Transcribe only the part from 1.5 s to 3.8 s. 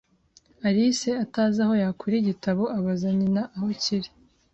aho yakura igitabo, abaza nyina aho